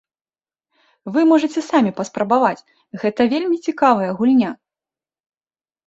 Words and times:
Вы 1.17 1.25
можаце 1.33 1.61
самі 1.69 1.91
паспрабаваць, 2.01 2.65
гэта 3.07 3.21
вельмі 3.37 3.57
цікавая 3.71 4.11
гульня! 4.19 4.51